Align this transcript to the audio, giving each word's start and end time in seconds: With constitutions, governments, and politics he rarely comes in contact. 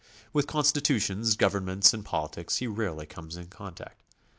With 0.33 0.47
constitutions, 0.47 1.35
governments, 1.35 1.93
and 1.93 2.03
politics 2.03 2.57
he 2.57 2.65
rarely 2.65 3.05
comes 3.05 3.37
in 3.37 3.49
contact. 3.49 4.01